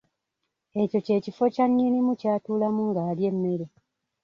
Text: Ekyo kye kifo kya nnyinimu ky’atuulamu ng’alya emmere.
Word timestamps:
Ekyo 0.81 0.99
kye 1.05 1.17
kifo 1.25 1.45
kya 1.53 1.65
nnyinimu 1.69 2.11
ky’atuulamu 2.19 2.81
ng’alya 2.89 3.25
emmere. 3.31 3.65